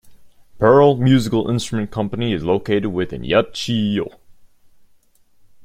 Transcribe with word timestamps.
Pearl 0.57 0.95
Musical 0.97 1.47
Instrument 1.47 1.91
Company 1.91 2.33
is 2.33 2.43
located 2.43 2.87
within 2.87 3.21
Yachiyo. 3.21 4.11